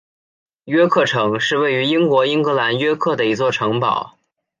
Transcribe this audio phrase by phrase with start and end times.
[0.63, 4.15] 约克城是位于英国英格兰约克的一座城堡。